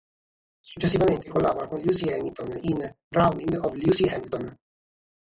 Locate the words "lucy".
1.81-2.11, 3.75-4.07